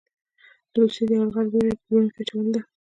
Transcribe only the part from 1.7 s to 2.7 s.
یې په زړونو کې اچولې ده.